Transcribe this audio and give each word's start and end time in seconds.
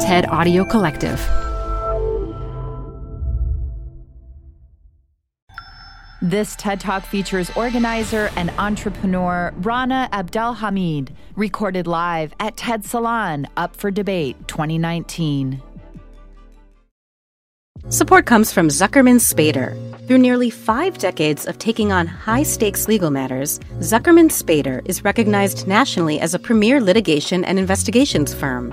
TED 0.00 0.26
Audio 0.28 0.64
Collective. 0.64 1.18
This 6.22 6.54
TED 6.54 6.78
Talk 6.78 7.04
features 7.04 7.50
organizer 7.56 8.30
and 8.36 8.50
entrepreneur 8.58 9.52
Rana 9.56 10.08
Abdelhamid, 10.12 11.08
recorded 11.34 11.88
live 11.88 12.32
at 12.38 12.56
TED 12.56 12.84
Salon, 12.84 13.48
Up 13.56 13.74
for 13.74 13.90
Debate 13.90 14.36
2019. 14.46 15.60
Support 17.88 18.24
comes 18.24 18.52
from 18.52 18.68
Zuckerman 18.68 19.18
Spader. 19.18 19.76
Through 20.06 20.18
nearly 20.18 20.48
five 20.48 20.98
decades 20.98 21.44
of 21.44 21.58
taking 21.58 21.90
on 21.90 22.06
high 22.06 22.44
stakes 22.44 22.86
legal 22.86 23.10
matters, 23.10 23.58
Zuckerman 23.80 24.30
Spader 24.30 24.80
is 24.88 25.04
recognized 25.04 25.66
nationally 25.66 26.20
as 26.20 26.34
a 26.34 26.38
premier 26.38 26.80
litigation 26.80 27.44
and 27.44 27.58
investigations 27.58 28.32
firm. 28.32 28.72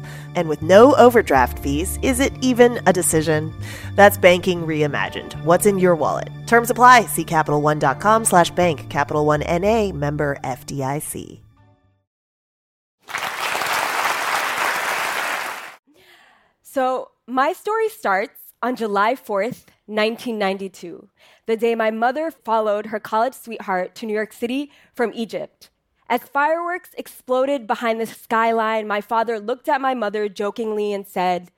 And 0.35 0.49
with 0.49 0.61
no 0.61 0.95
overdraft 0.95 1.59
fees, 1.59 1.97
is 2.01 2.19
it 2.19 2.33
even 2.41 2.81
a 2.85 2.93
decision? 2.93 3.53
That's 3.95 4.17
banking 4.17 4.65
reimagined. 4.65 5.33
What's 5.43 5.65
in 5.65 5.79
your 5.79 5.95
wallet? 5.95 6.29
Terms 6.47 6.69
apply. 6.69 7.05
See 7.05 7.25
CapitalOne.com 7.25 8.25
slash 8.25 8.51
bank. 8.51 8.89
Capital 8.89 9.25
One 9.25 9.41
N.A. 9.41 9.91
member 9.91 10.37
FDIC. 10.43 11.41
So, 16.61 17.11
my 17.27 17.51
story 17.51 17.89
starts 17.89 18.53
on 18.61 18.75
July 18.75 19.15
4th, 19.15 19.65
1992, 19.87 21.09
the 21.47 21.57
day 21.57 21.75
my 21.75 21.91
mother 21.91 22.31
followed 22.31 22.85
her 22.85 22.99
college 22.99 23.33
sweetheart 23.33 23.95
to 23.95 24.05
New 24.05 24.13
York 24.13 24.31
City 24.31 24.71
from 24.93 25.11
Egypt. 25.13 25.70
As 26.11 26.23
fireworks 26.23 26.89
exploded 26.97 27.65
behind 27.65 28.01
the 28.01 28.05
skyline, 28.05 28.85
my 28.85 28.99
father 28.99 29.39
looked 29.39 29.69
at 29.69 29.79
my 29.79 29.93
mother 29.93 30.27
jokingly 30.27 30.91
and 30.91 31.07
said, 31.07 31.51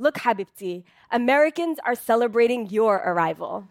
Look, 0.00 0.16
Habibti, 0.16 0.82
Americans 1.12 1.78
are 1.86 1.94
celebrating 1.94 2.68
your 2.70 2.96
arrival. 2.96 3.68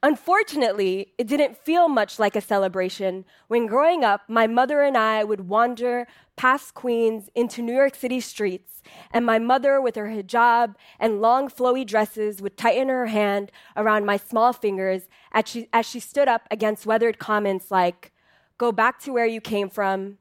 Unfortunately, 0.00 1.12
it 1.18 1.26
didn't 1.26 1.56
feel 1.56 1.88
much 1.88 2.20
like 2.20 2.36
a 2.36 2.40
celebration 2.40 3.24
when 3.48 3.66
growing 3.66 4.04
up, 4.04 4.20
my 4.28 4.46
mother 4.46 4.82
and 4.82 4.96
I 4.96 5.24
would 5.24 5.48
wander 5.48 6.06
past 6.36 6.72
Queens 6.74 7.28
into 7.34 7.62
New 7.62 7.74
York 7.74 7.96
City 7.96 8.20
streets, 8.20 8.80
and 9.10 9.26
my 9.26 9.40
mother, 9.40 9.80
with 9.80 9.96
her 9.96 10.06
hijab 10.06 10.76
and 11.00 11.20
long 11.20 11.48
flowy 11.48 11.84
dresses, 11.84 12.40
would 12.40 12.56
tighten 12.56 12.90
her 12.90 13.06
hand 13.06 13.50
around 13.76 14.06
my 14.06 14.16
small 14.16 14.52
fingers 14.52 15.08
as 15.32 15.48
she, 15.48 15.68
as 15.72 15.84
she 15.84 15.98
stood 15.98 16.28
up 16.28 16.42
against 16.48 16.86
weathered 16.86 17.18
comments 17.18 17.72
like, 17.72 18.12
Go 18.58 18.72
back 18.72 19.00
to 19.00 19.12
where 19.12 19.26
you 19.26 19.40
came 19.40 19.68
from, 19.68 20.18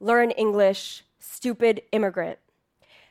learn 0.00 0.32
English, 0.32 1.04
stupid 1.18 1.82
immigrant. 1.92 2.38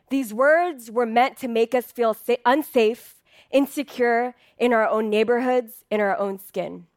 These 0.09 0.33
words 0.33 0.91
were 0.91 1.05
meant 1.05 1.37
to 1.37 1.47
make 1.47 1.73
us 1.73 1.91
feel 1.91 2.13
sa- 2.13 2.35
unsafe, 2.45 3.21
insecure 3.51 4.35
in 4.57 4.73
our 4.73 4.87
own 4.87 5.09
neighborhoods, 5.09 5.85
in 5.89 6.01
our 6.01 6.17
own 6.17 6.39
skin. 6.39 6.87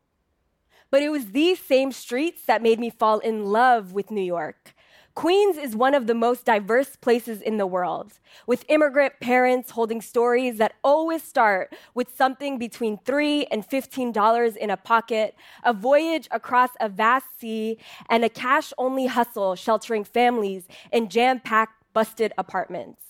But 0.91 1.03
it 1.03 1.11
was 1.11 1.27
these 1.27 1.61
same 1.61 1.93
streets 1.93 2.45
that 2.47 2.63
made 2.63 2.81
me 2.81 2.91
fall 2.91 3.19
in 3.19 3.47
love 3.47 3.93
with 3.93 4.11
New 4.11 4.23
York. 4.23 4.75
Queens 5.19 5.57
is 5.57 5.75
one 5.75 5.95
of 5.95 6.07
the 6.07 6.15
most 6.15 6.45
diverse 6.45 6.95
places 6.95 7.43
in 7.43 7.57
the 7.57 7.67
world, 7.67 8.21
with 8.47 8.65
immigrant 8.69 9.15
parents 9.19 9.73
holding 9.73 10.01
stories 10.01 10.59
that 10.59 10.75
always 10.85 11.25
start 11.25 11.75
with 11.93 12.17
something 12.17 12.57
between 12.57 12.99
3 12.99 13.47
and 13.47 13.69
$15 13.69 14.57
in 14.57 14.71
a 14.71 14.77
pocket, 14.77 15.35
a 15.65 15.73
voyage 15.73 16.29
across 16.31 16.71
a 16.79 16.89
vast 16.89 17.27
sea, 17.37 17.79
and 18.09 18.25
a 18.25 18.29
cash 18.29 18.73
only 18.79 19.07
hustle 19.07 19.57
sheltering 19.57 20.05
families 20.05 20.69
in 20.93 21.09
jam 21.09 21.41
packed, 21.41 21.83
busted 21.93 22.33
apartments. 22.39 23.03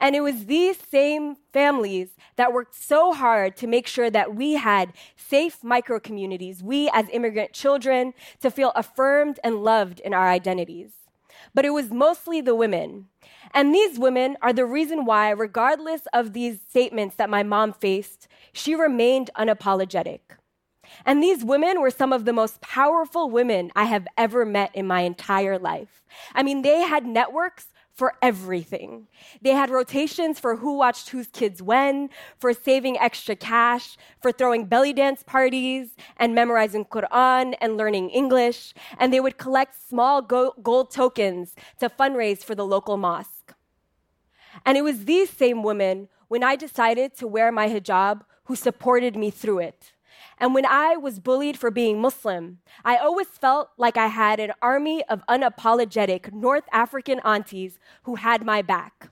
And 0.00 0.14
it 0.14 0.20
was 0.20 0.46
these 0.46 0.78
same 0.88 1.34
families 1.52 2.10
that 2.36 2.52
worked 2.52 2.76
so 2.76 3.12
hard 3.12 3.56
to 3.56 3.66
make 3.66 3.88
sure 3.88 4.08
that 4.08 4.36
we 4.36 4.52
had 4.52 4.92
safe 5.16 5.64
micro 5.64 5.98
communities, 5.98 6.62
we 6.62 6.88
as 6.94 7.06
immigrant 7.10 7.52
children, 7.52 8.14
to 8.40 8.52
feel 8.52 8.70
affirmed 8.76 9.40
and 9.42 9.64
loved 9.64 9.98
in 9.98 10.14
our 10.14 10.28
identities 10.28 10.92
but 11.54 11.64
it 11.64 11.70
was 11.70 11.90
mostly 11.90 12.40
the 12.40 12.54
women. 12.54 13.06
And 13.52 13.74
these 13.74 13.98
women 13.98 14.36
are 14.42 14.52
the 14.52 14.66
reason 14.66 15.04
why, 15.04 15.30
regardless 15.30 16.02
of 16.12 16.32
these 16.32 16.60
statements 16.68 17.16
that 17.16 17.30
my 17.30 17.42
mom 17.42 17.72
faced, 17.72 18.28
she 18.52 18.74
remained 18.74 19.30
unapologetic. 19.36 20.20
And 21.04 21.22
these 21.22 21.44
women 21.44 21.80
were 21.80 21.90
some 21.90 22.12
of 22.12 22.24
the 22.24 22.32
most 22.32 22.60
powerful 22.60 23.30
women 23.30 23.70
I 23.74 23.84
have 23.84 24.06
ever 24.16 24.44
met 24.44 24.74
in 24.74 24.86
my 24.86 25.00
entire 25.00 25.58
life. 25.58 26.02
I 26.34 26.42
mean, 26.42 26.62
they 26.62 26.82
had 26.82 27.06
networks 27.06 27.68
for 27.94 28.14
everything. 28.20 29.06
They 29.40 29.52
had 29.52 29.70
rotations 29.70 30.40
for 30.40 30.56
who 30.56 30.76
watched 30.76 31.10
whose 31.10 31.28
kids 31.28 31.62
when, 31.62 32.10
for 32.36 32.52
saving 32.52 32.98
extra 32.98 33.36
cash, 33.36 33.96
for 34.20 34.32
throwing 34.32 34.64
belly 34.66 34.92
dance 34.92 35.22
parties 35.22 35.94
and 36.16 36.34
memorizing 36.34 36.84
Quran 36.86 37.54
and 37.60 37.76
learning 37.76 38.10
English. 38.10 38.74
And 38.98 39.12
they 39.12 39.20
would 39.20 39.38
collect 39.38 39.80
small 39.88 40.20
gold 40.22 40.90
tokens 40.90 41.54
to 41.78 41.88
fundraise 41.88 42.42
for 42.42 42.56
the 42.56 42.66
local 42.66 42.96
mosque. 42.96 43.54
And 44.66 44.76
it 44.76 44.82
was 44.82 45.04
these 45.04 45.30
same 45.30 45.62
women, 45.62 46.08
when 46.28 46.42
I 46.42 46.56
decided 46.56 47.16
to 47.18 47.28
wear 47.28 47.52
my 47.52 47.68
hijab, 47.68 48.22
who 48.44 48.56
supported 48.56 49.14
me 49.16 49.30
through 49.30 49.60
it. 49.60 49.92
And 50.38 50.54
when 50.54 50.66
I 50.66 50.96
was 50.96 51.20
bullied 51.20 51.58
for 51.58 51.70
being 51.70 52.00
Muslim, 52.00 52.58
I 52.84 52.96
always 52.96 53.28
felt 53.28 53.70
like 53.76 53.96
I 53.96 54.08
had 54.08 54.40
an 54.40 54.52
army 54.60 55.04
of 55.04 55.26
unapologetic 55.28 56.32
North 56.32 56.64
African 56.72 57.20
aunties 57.20 57.78
who 58.02 58.16
had 58.16 58.44
my 58.44 58.62
back. 58.62 59.10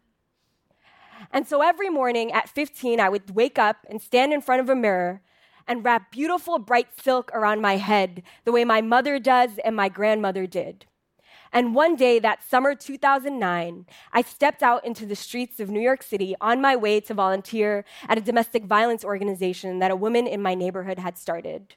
And 1.33 1.47
so 1.47 1.63
every 1.63 1.89
morning 1.89 2.33
at 2.33 2.49
15, 2.49 3.01
I 3.01 3.09
would 3.09 3.35
wake 3.35 3.59
up 3.59 3.87
and 3.89 4.03
stand 4.03 4.33
in 4.33 4.43
front 4.43 4.61
of 4.61 4.69
a 4.69 4.75
mirror 4.75 5.23
and 5.67 5.85
wrap 5.85 6.11
beautiful 6.11 6.59
bright 6.59 6.89
silk 7.01 7.31
around 7.33 7.61
my 7.61 7.77
head, 7.77 8.23
the 8.45 8.53
way 8.53 8.65
my 8.65 8.81
mother 8.81 9.19
does 9.19 9.59
and 9.65 9.77
my 9.77 9.89
grandmother 9.89 10.47
did. 10.47 10.87
And 11.53 11.75
one 11.75 11.97
day, 11.97 12.19
that 12.19 12.43
summer 12.43 12.75
2009, 12.75 13.87
I 14.13 14.23
stepped 14.23 14.63
out 14.63 14.87
into 14.87 15.05
the 15.05 15.15
streets 15.15 15.61
of 15.61 15.69
New 15.69 15.81
York 15.81 16.03
City 16.03 16.35
on 16.41 16.63
my 16.63 16.75
way 16.75 16.99
to 17.01 17.13
volunteer 17.13 17.85
at 18.09 18.17
a 18.17 18.23
domestic 18.23 18.65
violence 18.65 19.05
organization 19.05 19.79
that 19.81 19.91
a 19.91 19.97
woman 19.97 20.27
in 20.27 20.41
my 20.41 20.55
neighborhood 20.55 20.99
had 20.99 21.19
started. 21.19 21.75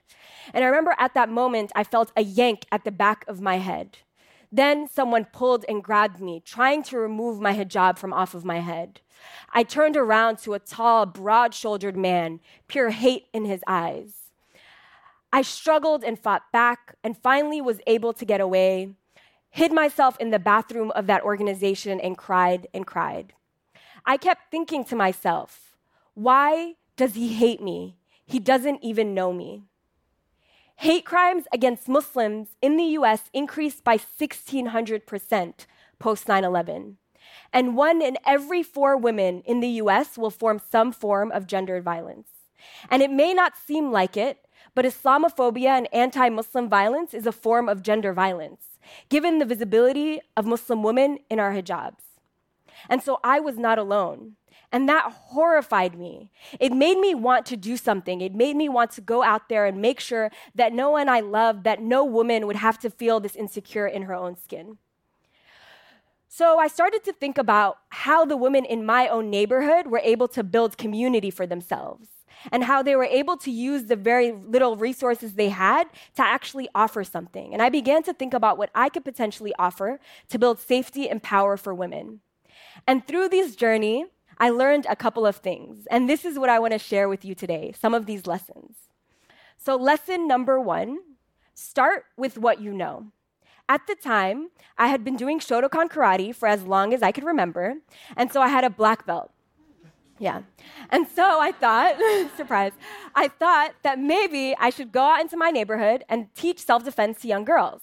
And 0.54 0.64
I 0.64 0.68
remember 0.68 0.96
at 0.98 1.14
that 1.16 1.30
moment, 1.30 1.74
I 1.76 1.84
felt 1.84 2.14
a 2.16 2.24
yank 2.24 2.66
at 2.72 2.86
the 2.86 2.92
back 2.92 3.26
of 3.28 3.42
my 3.42 3.58
head. 3.58 3.98
Then 4.50 4.88
someone 4.88 5.26
pulled 5.26 5.66
and 5.68 5.84
grabbed 5.84 6.22
me, 6.22 6.42
trying 6.46 6.82
to 6.84 6.98
remove 6.98 7.42
my 7.42 7.54
hijab 7.54 7.98
from 7.98 8.14
off 8.14 8.34
of 8.34 8.46
my 8.46 8.60
head. 8.60 9.02
I 9.52 9.64
turned 9.64 9.98
around 9.98 10.38
to 10.40 10.54
a 10.54 10.60
tall, 10.60 11.06
broad 11.06 11.54
shouldered 11.54 11.98
man, 11.98 12.40
pure 12.70 12.92
hate 12.92 13.26
in 13.34 13.44
his 13.44 13.62
eyes. 13.68 14.32
I 15.34 15.42
struggled 15.42 16.06
and 16.06 16.18
fought 16.18 16.44
back 16.54 16.96
and 17.04 17.18
finally 17.18 17.60
was 17.60 17.82
able 17.86 18.14
to 18.14 18.24
get 18.24 18.40
away 18.40 18.94
hid 19.56 19.72
myself 19.72 20.18
in 20.20 20.32
the 20.32 20.38
bathroom 20.38 20.92
of 20.96 21.08
that 21.08 21.24
organization 21.24 21.98
and 22.02 22.18
cried 22.18 22.68
and 22.74 22.86
cried. 22.86 23.32
I 24.06 24.18
kept 24.18 24.52
thinking 24.52 24.84
to 24.84 24.98
myself, 24.98 25.78
why 26.14 26.74
does 26.98 27.14
he 27.14 27.30
hate 27.30 27.62
me? 27.62 27.96
He 28.26 28.38
doesn't 28.38 28.84
even 28.84 29.14
know 29.14 29.32
me. 29.32 29.64
Hate 30.76 31.06
crimes 31.06 31.46
against 31.54 31.88
Muslims 31.88 32.50
in 32.62 32.76
the 32.76 33.00
US 33.00 33.30
increased 33.32 33.86
by 33.86 33.98
1,600% 33.98 35.54
post 36.00 36.28
9 36.28 36.44
11. 36.44 36.98
And 37.54 37.78
one 37.78 38.02
in 38.02 38.18
every 38.26 38.62
four 38.62 38.98
women 38.98 39.42
in 39.46 39.62
the 39.62 39.80
US 39.84 40.18
will 40.18 40.32
form 40.32 40.60
some 40.60 40.92
form 40.92 41.32
of 41.32 41.48
gendered 41.48 41.86
violence. 41.86 42.28
And 42.90 43.02
it 43.02 43.10
may 43.10 43.34
not 43.34 43.54
seem 43.56 43.90
like 43.90 44.18
it, 44.18 44.45
but 44.76 44.86
Islamophobia 44.86 45.70
and 45.70 45.88
anti 45.94 46.30
Muslim 46.30 46.70
violence 46.70 47.14
is 47.14 47.26
a 47.26 47.32
form 47.32 47.68
of 47.68 47.82
gender 47.82 48.14
violence 48.14 48.76
given 49.10 49.40
the 49.40 49.46
visibility 49.46 50.22
of 50.38 50.46
Muslim 50.46 50.84
women 50.84 51.18
in 51.30 51.40
our 51.40 51.54
hijabs. 51.54 52.04
And 52.90 53.02
so 53.02 53.20
I 53.24 53.40
was 53.40 53.58
not 53.58 53.80
alone. 53.80 54.36
And 54.72 54.90
that 54.90 55.12
horrified 55.12 55.98
me. 55.98 56.32
It 56.60 56.74
made 56.74 56.98
me 56.98 57.16
want 57.16 57.46
to 57.48 57.58
do 57.58 57.78
something. 57.78 58.20
It 58.20 58.36
made 58.36 58.56
me 58.56 58.68
want 58.68 58.92
to 58.92 59.02
go 59.02 59.24
out 59.24 59.48
there 59.48 59.66
and 59.66 59.82
make 59.82 60.00
sure 60.00 60.32
that 60.54 60.74
no 60.74 60.90
one 60.90 61.08
I 61.08 61.22
loved, 61.22 61.64
that 61.64 61.82
no 61.82 62.04
woman 62.04 62.46
would 62.46 62.58
have 62.58 62.78
to 62.80 62.90
feel 62.90 63.20
this 63.20 63.36
insecure 63.36 63.88
in 63.88 64.04
her 64.04 64.14
own 64.14 64.36
skin. 64.36 64.78
So 66.28 66.60
I 66.60 66.68
started 66.68 67.06
to 67.06 67.14
think 67.14 67.38
about 67.38 67.78
how 67.90 68.26
the 68.26 68.36
women 68.36 68.66
in 68.66 68.86
my 68.86 69.08
own 69.08 69.30
neighborhood 69.30 69.88
were 69.88 70.02
able 70.04 70.28
to 70.30 70.44
build 70.44 70.78
community 70.78 71.32
for 71.32 71.48
themselves 71.48 72.15
and 72.52 72.64
how 72.64 72.82
they 72.82 72.96
were 72.96 73.06
able 73.06 73.38
to 73.38 73.52
use 73.52 73.86
the 73.86 73.96
very 73.96 74.32
little 74.32 74.78
resources 74.78 75.34
they 75.34 75.50
had 75.50 75.86
to 76.16 76.22
actually 76.22 76.68
offer 76.76 77.04
something. 77.04 77.54
And 77.54 77.62
I 77.62 77.70
began 77.70 78.04
to 78.04 78.14
think 78.14 78.34
about 78.34 78.58
what 78.58 78.70
I 78.76 78.90
could 78.90 79.06
potentially 79.06 79.54
offer 79.58 80.00
to 80.30 80.40
build 80.40 80.60
safety 80.60 81.10
and 81.10 81.22
power 81.22 81.58
for 81.58 81.74
women. 81.74 82.22
And 82.88 83.08
through 83.08 83.30
this 83.30 83.56
journey, 83.56 84.06
I 84.38 84.50
learned 84.50 84.86
a 84.90 84.96
couple 84.96 85.26
of 85.26 85.38
things. 85.38 85.88
And 85.90 86.10
this 86.10 86.26
is 86.26 86.38
what 86.38 86.50
I 86.50 86.60
want 86.60 86.74
to 86.74 86.80
share 86.80 87.08
with 87.08 87.24
you 87.24 87.36
today 87.36 87.74
some 87.80 87.94
of 87.94 88.06
these 88.06 88.28
lessons. 88.28 88.76
So, 89.58 89.76
lesson 89.76 90.28
number 90.28 90.60
one 90.60 91.00
start 91.54 92.06
with 92.18 92.38
what 92.38 92.62
you 92.62 92.74
know. 92.74 93.12
At 93.68 93.88
the 93.88 93.96
time, 93.96 94.50
I 94.78 94.90
had 94.90 95.04
been 95.04 95.16
doing 95.16 95.40
Shotokan 95.40 95.90
karate 95.90 96.36
for 96.36 96.48
as 96.48 96.64
long 96.64 96.94
as 96.94 97.02
I 97.02 97.12
could 97.12 97.24
remember, 97.24 97.76
and 98.16 98.32
so 98.32 98.42
I 98.42 98.50
had 98.50 98.64
a 98.64 98.70
black 98.70 99.08
belt. 99.08 99.32
Yeah. 100.18 100.44
And 100.90 101.08
so 101.08 101.42
I 101.42 101.52
thought, 101.52 101.96
surprise, 102.38 102.72
I 103.16 103.28
thought 103.28 103.74
that 103.84 104.00
maybe 104.00 104.56
I 104.58 104.70
should 104.70 104.92
go 104.92 105.02
out 105.02 105.22
into 105.22 105.36
my 105.36 105.52
neighborhood 105.52 106.04
and 106.08 106.34
teach 106.36 106.60
self 106.60 106.86
defense 106.86 107.22
to 107.22 107.28
young 107.28 107.44
girls. 107.44 107.82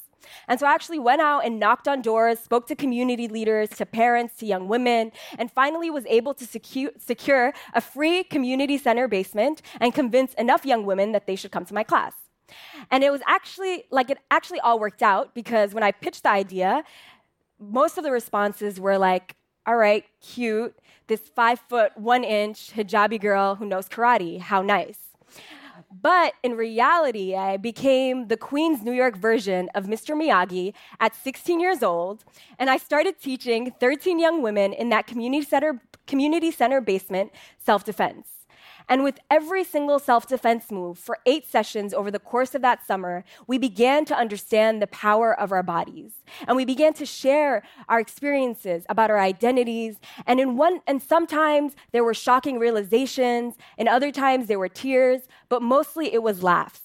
And 0.48 0.58
so 0.60 0.66
I 0.66 0.72
actually 0.72 0.98
went 0.98 1.20
out 1.20 1.44
and 1.44 1.58
knocked 1.58 1.88
on 1.88 2.00
doors, 2.00 2.38
spoke 2.38 2.66
to 2.68 2.76
community 2.76 3.28
leaders, 3.28 3.68
to 3.70 3.86
parents, 3.86 4.36
to 4.36 4.46
young 4.46 4.68
women, 4.68 5.12
and 5.36 5.50
finally 5.50 5.90
was 5.90 6.06
able 6.06 6.32
to 6.34 6.44
secu- 6.44 7.00
secure 7.00 7.52
a 7.74 7.80
free 7.80 8.24
community 8.24 8.78
center 8.78 9.08
basement 9.08 9.62
and 9.80 9.94
convince 9.94 10.32
enough 10.34 10.64
young 10.64 10.86
women 10.86 11.12
that 11.12 11.26
they 11.26 11.36
should 11.36 11.50
come 11.50 11.64
to 11.64 11.74
my 11.74 11.82
class. 11.82 12.14
And 12.90 13.02
it 13.02 13.10
was 13.10 13.20
actually 13.26 13.84
like 13.90 14.10
it 14.10 14.18
actually 14.30 14.60
all 14.60 14.78
worked 14.78 15.02
out 15.02 15.34
because 15.34 15.74
when 15.74 15.82
I 15.82 15.90
pitched 15.90 16.22
the 16.22 16.30
idea, 16.30 16.84
most 17.58 17.96
of 17.98 18.04
the 18.04 18.10
responses 18.10 18.78
were 18.78 18.98
like, 18.98 19.36
all 19.66 19.76
right, 19.76 20.04
cute, 20.20 20.76
this 21.06 21.20
five 21.20 21.60
foot, 21.68 21.96
one 21.96 22.24
inch 22.24 22.72
hijabi 22.74 23.20
girl 23.20 23.56
who 23.56 23.66
knows 23.66 23.88
karate. 23.88 24.40
How 24.40 24.62
nice. 24.62 24.98
But 26.00 26.34
in 26.42 26.56
reality, 26.56 27.34
I 27.34 27.56
became 27.56 28.28
the 28.28 28.36
Queens 28.36 28.82
New 28.82 28.92
York 28.92 29.16
version 29.16 29.68
of 29.74 29.86
Mr. 29.86 30.16
Miyagi 30.16 30.72
at 31.00 31.14
16 31.14 31.60
years 31.60 31.82
old, 31.82 32.24
and 32.58 32.70
I 32.70 32.76
started 32.76 33.20
teaching 33.20 33.72
13 33.78 34.18
young 34.18 34.42
women 34.42 34.72
in 34.72 34.88
that 34.88 35.06
community 35.06 35.44
center, 35.44 35.80
community 36.06 36.50
center 36.50 36.80
basement 36.80 37.32
self 37.58 37.84
defense. 37.84 38.26
And 38.88 39.02
with 39.02 39.18
every 39.30 39.64
single 39.64 39.98
self 39.98 40.26
defense 40.26 40.70
move 40.70 40.98
for 40.98 41.18
eight 41.26 41.46
sessions 41.46 41.94
over 41.94 42.10
the 42.10 42.18
course 42.18 42.54
of 42.54 42.62
that 42.62 42.86
summer, 42.86 43.24
we 43.46 43.58
began 43.58 44.04
to 44.06 44.16
understand 44.16 44.80
the 44.80 44.86
power 44.86 45.38
of 45.38 45.52
our 45.52 45.62
bodies. 45.62 46.12
And 46.46 46.56
we 46.56 46.64
began 46.64 46.94
to 46.94 47.06
share 47.06 47.62
our 47.88 48.00
experiences 48.00 48.84
about 48.88 49.10
our 49.10 49.20
identities. 49.20 49.96
And 50.26 50.40
in 50.40 50.56
one, 50.56 50.80
and 50.86 51.02
sometimes 51.02 51.74
there 51.92 52.04
were 52.04 52.14
shocking 52.14 52.58
realizations, 52.58 53.54
and 53.78 53.88
other 53.88 54.10
times 54.10 54.46
there 54.46 54.58
were 54.58 54.68
tears, 54.68 55.22
but 55.48 55.62
mostly 55.62 56.12
it 56.12 56.22
was 56.22 56.42
laughs. 56.42 56.80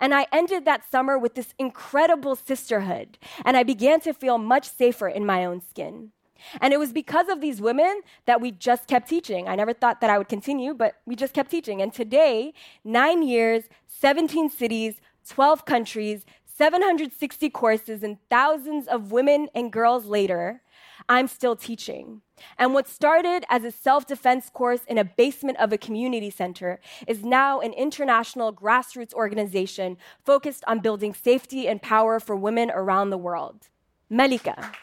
And 0.00 0.14
I 0.14 0.26
ended 0.32 0.64
that 0.64 0.88
summer 0.90 1.18
with 1.18 1.34
this 1.34 1.54
incredible 1.58 2.36
sisterhood, 2.36 3.18
and 3.44 3.56
I 3.56 3.62
began 3.62 4.00
to 4.00 4.12
feel 4.12 4.38
much 4.38 4.68
safer 4.68 5.08
in 5.08 5.26
my 5.26 5.44
own 5.44 5.60
skin. 5.60 6.12
And 6.60 6.72
it 6.72 6.78
was 6.78 6.92
because 6.92 7.28
of 7.28 7.40
these 7.40 7.60
women 7.60 8.00
that 8.26 8.40
we 8.40 8.50
just 8.50 8.86
kept 8.86 9.08
teaching. 9.08 9.48
I 9.48 9.54
never 9.54 9.72
thought 9.72 10.00
that 10.00 10.10
I 10.10 10.18
would 10.18 10.28
continue, 10.28 10.74
but 10.74 10.96
we 11.06 11.16
just 11.16 11.34
kept 11.34 11.50
teaching. 11.50 11.82
And 11.82 11.92
today, 11.92 12.52
nine 12.84 13.22
years, 13.22 13.64
17 13.88 14.50
cities, 14.50 15.00
12 15.28 15.64
countries, 15.64 16.24
760 16.44 17.50
courses, 17.50 18.02
and 18.02 18.18
thousands 18.28 18.86
of 18.86 19.10
women 19.12 19.48
and 19.54 19.72
girls 19.72 20.06
later, 20.06 20.62
I'm 21.08 21.26
still 21.26 21.56
teaching. 21.56 22.22
And 22.58 22.74
what 22.74 22.88
started 22.88 23.44
as 23.48 23.64
a 23.64 23.70
self 23.70 24.06
defense 24.06 24.50
course 24.50 24.80
in 24.86 24.98
a 24.98 25.04
basement 25.04 25.58
of 25.58 25.72
a 25.72 25.78
community 25.78 26.30
center 26.30 26.80
is 27.06 27.24
now 27.24 27.60
an 27.60 27.72
international 27.72 28.52
grassroots 28.52 29.14
organization 29.14 29.96
focused 30.24 30.64
on 30.66 30.80
building 30.80 31.14
safety 31.14 31.68
and 31.68 31.80
power 31.80 32.20
for 32.20 32.36
women 32.36 32.70
around 32.70 33.10
the 33.10 33.18
world. 33.18 33.68
Malikah. 34.10 34.74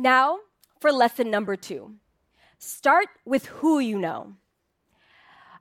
Now, 0.00 0.38
for 0.80 0.90
lesson 0.90 1.30
number 1.30 1.56
two 1.56 1.96
start 2.58 3.08
with 3.26 3.46
who 3.46 3.80
you 3.80 3.98
know. 3.98 4.34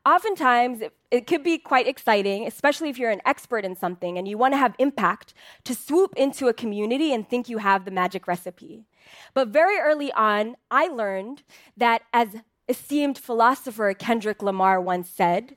Oftentimes, 0.06 0.80
it, 0.80 0.94
it, 1.12 1.28
could 1.28 1.44
be 1.44 1.58
quite 1.58 1.88
exciting, 1.88 2.48
especially 2.48 2.88
if 2.88 2.98
you're 2.98 3.12
an 3.12 3.22
expert 3.26 3.66
in 3.66 3.76
something 3.76 4.18
and 4.18 4.30
you 4.30 4.38
want 4.38 4.54
to 4.54 4.58
have 4.58 4.76
impact, 4.80 5.34
to 5.66 5.76
swoop 5.76 6.14
into 6.16 6.48
a 6.48 6.54
community 6.54 7.14
and 7.14 7.30
think 7.30 7.50
you 7.50 7.58
have 7.58 7.84
the 7.84 7.92
magic 7.92 8.28
recipe. 8.28 8.86
But 9.34 9.50
very 9.50 9.78
early 9.78 10.12
on, 10.14 10.56
I 10.72 10.88
learned 10.88 11.44
that, 11.76 12.04
as 12.14 12.30
esteemed 12.70 13.18
philosopher 13.18 13.94
Kendrick 13.94 14.42
Lamar 14.42 14.80
once 14.80 15.10
said, 15.10 15.56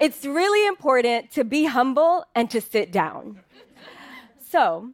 it's 0.00 0.24
really 0.24 0.68
important 0.68 1.32
to 1.32 1.42
be 1.42 1.64
humble 1.64 2.24
and 2.36 2.48
to 2.50 2.60
sit 2.60 2.92
down. 2.92 3.40
So, 4.38 4.90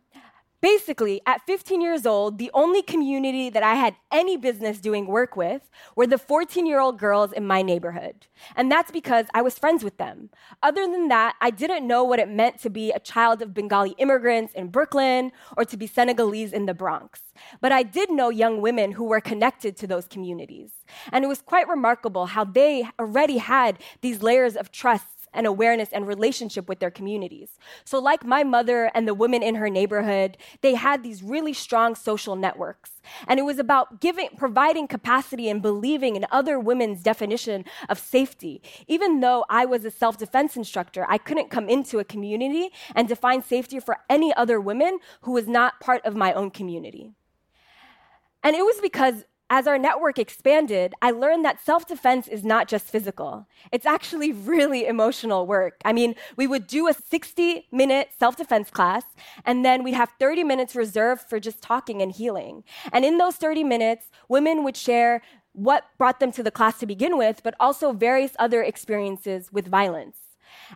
Basically, 0.66 1.20
at 1.26 1.46
15 1.46 1.80
years 1.80 2.06
old, 2.06 2.38
the 2.38 2.50
only 2.52 2.82
community 2.82 3.48
that 3.50 3.62
I 3.62 3.76
had 3.76 3.94
any 4.10 4.36
business 4.36 4.80
doing 4.80 5.06
work 5.06 5.36
with 5.36 5.70
were 5.94 6.08
the 6.08 6.18
14 6.18 6.66
year 6.66 6.80
old 6.80 6.98
girls 6.98 7.30
in 7.30 7.46
my 7.46 7.62
neighborhood. 7.62 8.26
And 8.56 8.68
that's 8.68 8.90
because 8.90 9.26
I 9.32 9.42
was 9.42 9.60
friends 9.60 9.84
with 9.84 9.96
them. 9.98 10.28
Other 10.64 10.84
than 10.84 11.06
that, 11.06 11.36
I 11.40 11.50
didn't 11.50 11.86
know 11.86 12.02
what 12.02 12.18
it 12.18 12.28
meant 12.28 12.58
to 12.62 12.68
be 12.68 12.90
a 12.90 12.98
child 12.98 13.42
of 13.42 13.54
Bengali 13.54 13.94
immigrants 13.98 14.54
in 14.54 14.66
Brooklyn 14.66 15.30
or 15.56 15.64
to 15.64 15.76
be 15.76 15.86
Senegalese 15.86 16.52
in 16.52 16.66
the 16.66 16.74
Bronx. 16.74 17.20
But 17.60 17.70
I 17.70 17.84
did 17.84 18.10
know 18.10 18.30
young 18.30 18.60
women 18.60 18.90
who 18.90 19.04
were 19.04 19.20
connected 19.20 19.76
to 19.76 19.86
those 19.86 20.08
communities. 20.08 20.72
And 21.12 21.24
it 21.24 21.28
was 21.28 21.42
quite 21.42 21.68
remarkable 21.68 22.26
how 22.26 22.42
they 22.42 22.88
already 22.98 23.38
had 23.38 23.78
these 24.00 24.20
layers 24.20 24.56
of 24.56 24.72
trust 24.72 25.06
and 25.36 25.46
awareness 25.46 25.90
and 25.92 26.06
relationship 26.06 26.68
with 26.68 26.80
their 26.80 26.90
communities. 26.90 27.58
So, 27.84 27.98
like 27.98 28.24
my 28.24 28.42
mother 28.42 28.90
and 28.94 29.06
the 29.06 29.14
women 29.14 29.42
in 29.42 29.54
her 29.56 29.70
neighborhood, 29.70 30.36
they 30.62 30.74
had 30.74 31.02
these 31.02 31.22
really 31.22 31.52
strong 31.52 31.94
social 31.94 32.34
networks. 32.34 32.92
And 33.28 33.38
it 33.38 33.44
was 33.44 33.58
about 33.58 34.00
giving, 34.00 34.30
providing 34.36 34.88
capacity 34.88 35.48
and 35.48 35.62
believing 35.62 36.16
in 36.16 36.26
other 36.30 36.58
women's 36.58 37.02
definition 37.02 37.64
of 37.88 37.98
safety. 37.98 38.62
Even 38.88 39.20
though 39.20 39.44
I 39.48 39.64
was 39.64 39.84
a 39.84 39.90
self 39.90 40.18
defense 40.18 40.56
instructor, 40.56 41.06
I 41.08 41.18
couldn't 41.18 41.50
come 41.50 41.68
into 41.68 41.98
a 41.98 42.04
community 42.04 42.70
and 42.94 43.06
define 43.06 43.42
safety 43.42 43.78
for 43.78 43.98
any 44.10 44.34
other 44.34 44.60
women 44.60 44.98
who 45.22 45.32
was 45.32 45.46
not 45.46 45.80
part 45.80 46.04
of 46.04 46.16
my 46.16 46.32
own 46.32 46.50
community. 46.50 47.12
And 48.42 48.54
it 48.54 48.64
was 48.64 48.80
because 48.80 49.24
as 49.48 49.66
our 49.66 49.78
network 49.78 50.18
expanded, 50.18 50.94
I 51.00 51.10
learned 51.12 51.44
that 51.44 51.64
self 51.64 51.86
defense 51.86 52.26
is 52.28 52.44
not 52.44 52.68
just 52.68 52.86
physical. 52.86 53.46
It's 53.72 53.86
actually 53.86 54.32
really 54.52 54.86
emotional 54.86 55.46
work. 55.46 55.80
I 55.84 55.92
mean, 55.92 56.14
we 56.36 56.46
would 56.46 56.66
do 56.66 56.88
a 56.88 56.94
60 56.94 57.66
minute 57.70 58.10
self 58.18 58.36
defense 58.36 58.70
class, 58.70 59.04
and 59.44 59.64
then 59.64 59.84
we'd 59.84 59.94
have 59.94 60.12
30 60.18 60.44
minutes 60.44 60.74
reserved 60.74 61.22
for 61.22 61.38
just 61.38 61.62
talking 61.62 62.02
and 62.02 62.12
healing. 62.12 62.64
And 62.92 63.04
in 63.04 63.18
those 63.18 63.36
30 63.36 63.64
minutes, 63.64 64.10
women 64.28 64.64
would 64.64 64.76
share 64.76 65.22
what 65.52 65.84
brought 65.96 66.20
them 66.20 66.32
to 66.32 66.42
the 66.42 66.50
class 66.50 66.78
to 66.80 66.86
begin 66.86 67.16
with, 67.16 67.42
but 67.42 67.54
also 67.58 67.92
various 67.92 68.32
other 68.38 68.62
experiences 68.62 69.50
with 69.52 69.66
violence. 69.66 70.25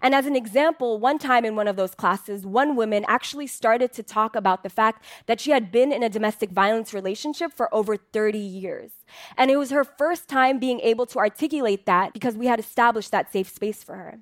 And 0.02 0.14
as 0.14 0.26
an 0.26 0.36
example, 0.36 0.98
one 0.98 1.18
time 1.18 1.44
in 1.44 1.56
one 1.56 1.68
of 1.68 1.76
those 1.76 1.94
classes, 1.94 2.46
one 2.46 2.76
woman 2.76 3.04
actually 3.08 3.46
started 3.46 3.92
to 3.94 4.02
talk 4.02 4.36
about 4.36 4.62
the 4.62 4.70
fact 4.70 5.04
that 5.26 5.40
she 5.40 5.50
had 5.50 5.72
been 5.72 5.92
in 5.92 6.02
a 6.02 6.08
domestic 6.08 6.50
violence 6.50 6.94
relationship 6.94 7.52
for 7.52 7.72
over 7.74 7.96
30 7.96 8.38
years. 8.38 8.92
And 9.36 9.50
it 9.50 9.56
was 9.56 9.70
her 9.70 9.84
first 9.84 10.28
time 10.28 10.58
being 10.58 10.80
able 10.80 11.06
to 11.06 11.18
articulate 11.18 11.86
that 11.86 12.12
because 12.12 12.36
we 12.36 12.46
had 12.46 12.60
established 12.60 13.10
that 13.10 13.32
safe 13.32 13.48
space 13.48 13.82
for 13.82 13.96
her. 13.96 14.20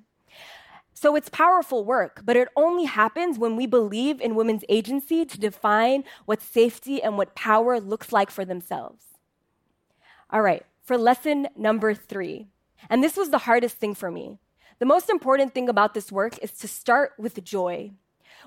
So 0.93 1.15
it's 1.15 1.29
powerful 1.29 1.85
work, 1.85 2.23
but 2.25 2.35
it 2.35 2.49
only 2.57 2.83
happens 2.83 3.39
when 3.39 3.55
we 3.55 3.65
believe 3.65 4.19
in 4.19 4.35
women's 4.35 4.65
agency 4.67 5.23
to 5.23 5.39
define 5.39 6.03
what 6.25 6.41
safety 6.41 7.01
and 7.01 7.17
what 7.17 7.35
power 7.35 7.79
looks 7.79 8.11
like 8.11 8.29
for 8.29 8.43
themselves. 8.43 9.05
All 10.29 10.41
right, 10.41 10.65
for 10.83 10.97
lesson 10.97 11.47
number 11.55 11.93
three. 11.93 12.47
And 12.89 13.03
this 13.03 13.15
was 13.15 13.29
the 13.29 13.39
hardest 13.39 13.77
thing 13.77 13.95
for 13.95 14.11
me. 14.11 14.39
The 14.79 14.85
most 14.85 15.09
important 15.09 15.53
thing 15.53 15.67
about 15.67 15.93
this 15.93 16.09
work 16.09 16.37
is 16.41 16.51
to 16.53 16.67
start 16.67 17.11
with 17.17 17.43
joy. 17.43 17.91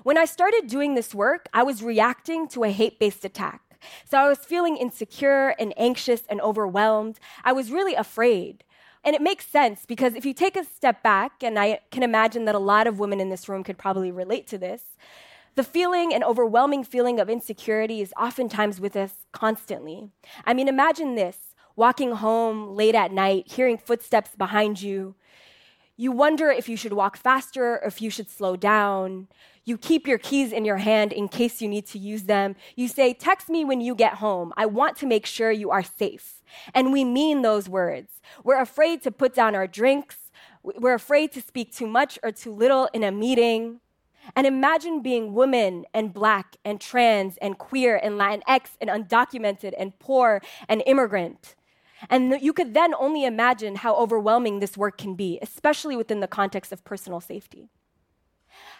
When 0.01 0.17
I 0.17 0.25
started 0.25 0.65
doing 0.65 0.95
this 0.95 1.13
work, 1.13 1.47
I 1.53 1.61
was 1.61 1.83
reacting 1.83 2.47
to 2.49 2.63
a 2.63 2.71
hate 2.71 2.99
based 2.99 3.23
attack. 3.23 3.61
So 4.05 4.17
I 4.17 4.27
was 4.27 4.39
feeling 4.39 4.75
insecure 4.75 5.49
and 5.59 5.73
anxious 5.77 6.23
and 6.27 6.41
overwhelmed. 6.41 7.19
I 7.43 7.53
was 7.53 7.71
really 7.71 7.93
afraid. 7.93 8.63
And 9.03 9.15
it 9.15 9.21
makes 9.21 9.45
sense 9.45 9.85
because 9.85 10.15
if 10.15 10.25
you 10.25 10.33
take 10.33 10.55
a 10.55 10.63
step 10.63 11.03
back, 11.03 11.43
and 11.43 11.59
I 11.59 11.81
can 11.91 12.01
imagine 12.01 12.45
that 12.45 12.55
a 12.55 12.59
lot 12.59 12.87
of 12.87 12.97
women 12.97 13.19
in 13.19 13.29
this 13.29 13.47
room 13.47 13.63
could 13.63 13.77
probably 13.77 14.11
relate 14.11 14.47
to 14.47 14.57
this, 14.57 14.81
the 15.53 15.63
feeling 15.63 16.13
and 16.13 16.23
overwhelming 16.23 16.83
feeling 16.83 17.19
of 17.19 17.29
insecurity 17.29 18.01
is 18.01 18.13
oftentimes 18.19 18.79
with 18.79 18.95
us 18.95 19.11
constantly. 19.33 20.09
I 20.45 20.55
mean, 20.55 20.67
imagine 20.67 21.13
this 21.13 21.53
walking 21.75 22.13
home 22.13 22.75
late 22.75 22.95
at 22.95 23.11
night, 23.11 23.51
hearing 23.51 23.77
footsteps 23.77 24.35
behind 24.35 24.81
you, 24.81 25.15
You 25.95 26.11
wonder 26.11 26.49
if 26.49 26.67
you 26.67 26.75
should 26.75 26.93
walk 26.93 27.17
faster 27.17 27.75
or 27.75 27.87
if 27.87 28.01
you 28.01 28.09
should 28.09 28.29
slow 28.29 28.55
down. 28.55 29.27
You 29.63 29.77
keep 29.77 30.07
your 30.07 30.17
keys 30.17 30.51
in 30.51 30.65
your 30.65 30.77
hand 30.77 31.13
in 31.13 31.27
case 31.27 31.61
you 31.61 31.69
need 31.69 31.85
to 31.87 31.99
use 31.99 32.23
them. 32.23 32.55
You 32.75 32.87
say, 32.87 33.13
Text 33.13 33.47
me 33.47 33.63
when 33.63 33.79
you 33.79 33.93
get 33.93 34.15
home. 34.15 34.53
I 34.57 34.65
want 34.65 34.97
to 34.97 35.05
make 35.05 35.25
sure 35.25 35.51
you 35.51 35.69
are 35.69 35.83
safe. 35.83 36.41
And 36.73 36.91
we 36.91 37.03
mean 37.05 37.43
those 37.43 37.69
words. 37.69 38.21
We're 38.43 38.59
afraid 38.59 39.03
to 39.03 39.11
put 39.11 39.35
down 39.35 39.55
our 39.55 39.67
drinks. 39.67 40.17
We're 40.63 40.95
afraid 40.95 41.31
to 41.33 41.41
speak 41.41 41.73
too 41.73 41.87
much 41.87 42.17
or 42.23 42.31
too 42.31 42.53
little 42.53 42.89
in 42.93 43.03
a 43.03 43.11
meeting. 43.11 43.79
And 44.35 44.47
imagine 44.47 45.01
being 45.01 45.33
woman 45.33 45.85
and 45.93 46.13
black 46.13 46.55
and 46.65 46.81
trans 46.81 47.37
and 47.37 47.57
queer 47.57 47.97
and 47.97 48.15
Latinx 48.15 48.69
and 48.81 48.89
undocumented 48.89 49.73
and 49.77 49.97
poor 49.99 50.41
and 50.67 50.81
immigrant. 50.85 51.55
And 52.09 52.41
you 52.41 52.53
could 52.53 52.73
then 52.73 52.93
only 52.95 53.25
imagine 53.25 53.75
how 53.75 53.95
overwhelming 53.95 54.59
this 54.59 54.77
work 54.77 54.97
can 54.97 55.15
be, 55.15 55.39
especially 55.41 55.95
within 55.95 56.19
the 56.19 56.27
context 56.27 56.71
of 56.71 56.83
personal 56.83 57.21
safety. 57.21 57.69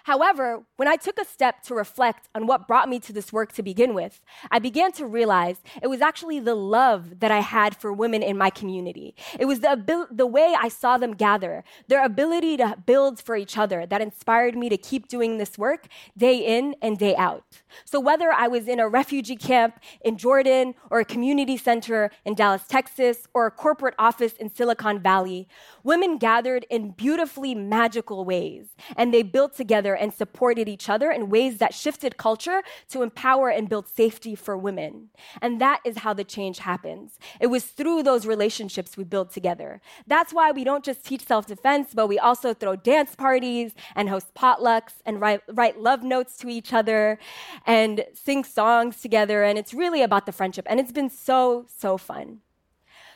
However, 0.03 0.63
when 0.75 0.89
I 0.89 0.97
took 0.97 1.17
a 1.17 1.25
step 1.25 1.63
to 1.63 1.73
reflect 1.73 2.27
on 2.35 2.45
what 2.45 2.67
brought 2.67 2.89
me 2.89 2.99
to 2.99 3.13
this 3.13 3.31
work 3.31 3.53
to 3.53 3.63
begin 3.63 3.93
with, 3.93 4.21
I 4.51 4.59
began 4.59 4.91
to 4.93 5.05
realize 5.05 5.61
it 5.81 5.87
was 5.87 6.01
actually 6.01 6.41
the 6.41 6.55
love 6.55 7.21
that 7.21 7.31
I 7.31 7.39
had 7.39 7.75
for 7.75 7.93
women 7.93 8.21
in 8.21 8.37
my 8.37 8.49
community. 8.49 9.15
It 9.39 9.45
was 9.45 9.61
the, 9.61 9.71
abil- 9.71 10.07
the 10.11 10.27
way 10.27 10.55
I 10.59 10.67
saw 10.67 10.97
them 10.97 11.13
gather, 11.13 11.63
their 11.87 12.03
ability 12.03 12.57
to 12.57 12.75
build 12.85 13.21
for 13.21 13.37
each 13.37 13.57
other 13.57 13.85
that 13.85 14.01
inspired 14.01 14.57
me 14.57 14.67
to 14.67 14.77
keep 14.77 15.07
doing 15.07 15.37
this 15.37 15.57
work 15.57 15.87
day 16.17 16.37
in 16.37 16.75
and 16.81 16.97
day 16.97 17.15
out. 17.15 17.61
So 17.85 18.01
whether 18.01 18.31
I 18.31 18.49
was 18.49 18.67
in 18.67 18.81
a 18.81 18.89
refugee 18.89 19.37
camp 19.37 19.79
in 20.01 20.17
Jordan 20.17 20.75
or 20.89 20.99
a 20.99 21.05
community 21.05 21.55
center 21.55 22.11
in 22.25 22.35
Dallas, 22.35 22.63
Texas, 22.67 23.27
or 23.33 23.45
a 23.45 23.51
corporate 23.51 23.95
office 23.97 24.33
in 24.33 24.53
Silicon 24.53 24.99
Valley, 25.01 25.47
women 25.81 26.17
gathered 26.17 26.65
in 26.69 26.91
beautifully 26.91 27.55
magical 27.55 28.25
ways 28.25 28.75
and 28.97 29.13
they 29.13 29.23
built 29.23 29.55
together 29.55 29.92
together 29.93 30.03
and 30.03 30.13
supported 30.13 30.67
each 30.67 30.89
other 30.89 31.11
in 31.11 31.29
ways 31.29 31.57
that 31.57 31.73
shifted 31.73 32.17
culture 32.17 32.63
to 32.89 33.03
empower 33.03 33.49
and 33.49 33.69
build 33.69 33.87
safety 33.87 34.35
for 34.35 34.57
women. 34.57 35.09
And 35.41 35.59
that 35.59 35.79
is 35.85 35.97
how 36.03 36.13
the 36.13 36.23
change 36.23 36.59
happens. 36.59 37.19
It 37.39 37.49
was 37.49 37.65
through 37.65 38.03
those 38.03 38.25
relationships 38.25 38.97
we 38.97 39.05
built 39.05 39.31
together. 39.33 39.81
That's 40.07 40.33
why 40.33 40.51
we 40.51 40.63
don't 40.63 40.85
just 40.85 41.05
teach 41.05 41.25
self 41.25 41.45
defense, 41.45 41.93
but 41.93 42.07
we 42.07 42.19
also 42.19 42.53
throw 42.53 42.75
dance 42.75 43.15
parties 43.15 43.73
and 43.95 44.09
host 44.09 44.33
potlucks 44.33 45.01
and 45.05 45.19
write, 45.21 45.41
write 45.47 45.77
love 45.79 46.03
notes 46.03 46.37
to 46.37 46.47
each 46.47 46.73
other 46.73 47.17
and 47.65 48.05
sing 48.13 48.43
songs 48.45 49.01
together. 49.01 49.43
And 49.43 49.57
it's 49.57 49.73
really 49.73 50.03
about 50.03 50.25
the 50.25 50.31
friendship. 50.31 50.65
And 50.69 50.79
it's 50.79 50.91
been 50.91 51.09
so, 51.09 51.65
so 51.67 51.97
fun. 51.97 52.41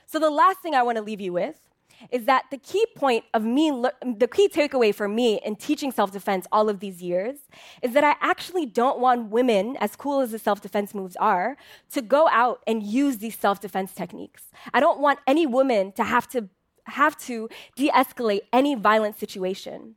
So, 0.05 0.19
the 0.19 0.29
last 0.29 0.61
thing 0.61 0.73
I 0.73 0.83
want 0.83 0.97
to 0.97 1.03
leave 1.03 1.21
you 1.21 1.33
with 1.33 1.59
is 2.11 2.25
that 2.25 2.45
the 2.51 2.57
key 2.57 2.85
point 2.95 3.25
of 3.33 3.43
me, 3.43 3.71
the 3.71 4.27
key 4.27 4.49
takeaway 4.49 4.93
for 4.93 5.07
me 5.07 5.39
in 5.45 5.55
teaching 5.55 5.91
self 5.91 6.11
defense 6.11 6.47
all 6.51 6.69
of 6.69 6.79
these 6.79 7.01
years 7.01 7.37
is 7.81 7.93
that 7.93 8.03
I 8.03 8.15
actually 8.21 8.65
don't 8.65 8.99
want 8.99 9.29
women, 9.29 9.77
as 9.77 9.95
cool 9.95 10.21
as 10.21 10.31
the 10.31 10.39
self 10.39 10.61
defense 10.61 10.93
moves 10.93 11.15
are, 11.17 11.57
to 11.91 12.01
go 12.01 12.27
out 12.29 12.61
and 12.67 12.83
use 12.83 13.17
these 13.17 13.37
self 13.37 13.59
defense 13.59 13.93
techniques. 13.93 14.43
I 14.73 14.79
don't 14.79 14.99
want 14.99 15.19
any 15.27 15.45
woman 15.45 15.91
to 15.93 16.03
have 16.03 16.27
to 16.29 16.49
have 16.85 17.17
to 17.17 17.49
de 17.75 17.89
escalate 17.89 18.41
any 18.53 18.75
violent 18.75 19.19
situation. 19.19 19.95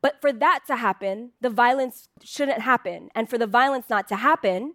But 0.00 0.20
for 0.20 0.32
that 0.34 0.60
to 0.66 0.76
happen, 0.76 1.30
the 1.40 1.48
violence 1.48 2.08
shouldn't 2.22 2.60
happen. 2.60 3.08
And 3.14 3.30
for 3.30 3.38
the 3.38 3.46
violence 3.46 3.86
not 3.88 4.06
to 4.08 4.16
happen, 4.16 4.74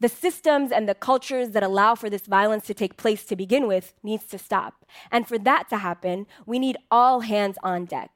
the 0.00 0.08
systems 0.08 0.70
and 0.70 0.88
the 0.88 0.94
cultures 0.94 1.50
that 1.50 1.62
allow 1.62 1.94
for 1.94 2.08
this 2.08 2.26
violence 2.26 2.66
to 2.66 2.74
take 2.74 2.96
place 2.96 3.24
to 3.24 3.36
begin 3.36 3.66
with 3.66 3.94
needs 4.02 4.24
to 4.26 4.38
stop. 4.38 4.84
And 5.10 5.26
for 5.26 5.38
that 5.38 5.68
to 5.70 5.78
happen, 5.78 6.26
we 6.46 6.58
need 6.58 6.76
all 6.90 7.20
hands 7.20 7.56
on 7.62 7.84
deck. 7.84 8.10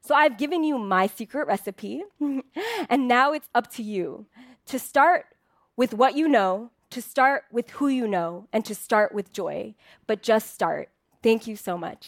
So 0.00 0.14
I've 0.14 0.36
given 0.36 0.62
you 0.62 0.78
my 0.78 1.06
secret 1.06 1.46
recipe, 1.46 2.04
and 2.88 3.08
now 3.08 3.32
it's 3.32 3.48
up 3.54 3.72
to 3.72 3.82
you 3.82 4.26
to 4.66 4.78
start 4.78 5.26
with 5.76 5.94
what 5.94 6.14
you 6.14 6.28
know, 6.28 6.70
to 6.90 7.00
start 7.00 7.44
with 7.50 7.70
who 7.70 7.88
you 7.88 8.06
know, 8.06 8.46
and 8.52 8.64
to 8.66 8.74
start 8.74 9.14
with 9.14 9.32
joy. 9.32 9.74
But 10.06 10.22
just 10.22 10.52
start. 10.54 10.90
Thank 11.22 11.46
you 11.46 11.56
so 11.56 11.78
much. 11.78 12.06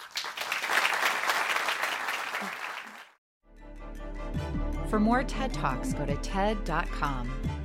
For 4.89 5.01
more 5.01 5.25
TED 5.25 5.53
Talks, 5.53 5.95
go 5.95 6.07
to 6.07 6.17
TED.com. 6.17 7.56